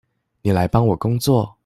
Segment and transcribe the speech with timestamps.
[0.41, 1.57] 妳來幫我工作